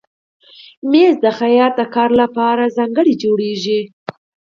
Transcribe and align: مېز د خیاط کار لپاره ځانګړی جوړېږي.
مېز 0.91 1.13
د 1.23 1.25
خیاط 1.37 1.77
کار 1.95 2.09
لپاره 2.21 2.73
ځانګړی 2.77 3.13
جوړېږي. 3.23 3.79